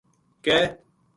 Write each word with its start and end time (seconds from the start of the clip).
کے 0.43 0.57